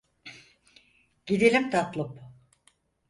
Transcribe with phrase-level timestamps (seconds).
[1.25, 2.19] Gidelim tatlım.